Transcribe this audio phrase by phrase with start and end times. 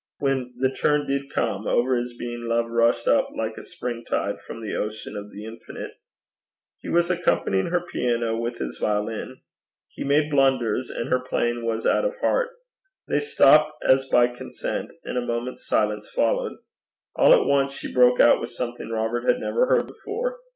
[0.17, 4.41] When the turn did come, over his being love rushed up like a spring tide
[4.41, 5.91] from the ocean of the Infinite.
[6.79, 9.41] He was accompanying her piano with his violin.
[9.89, 12.49] He made blunders, and her playing was out of heart.
[13.07, 16.57] They stopped as by consent, and a moment's silence followed.
[17.15, 20.39] All at once she broke out with something Robert had never heard before.